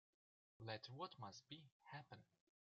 Let 0.57 0.87
what 0.89 1.13
must 1.19 1.47
be, 1.47 1.69
happen. 1.93 2.23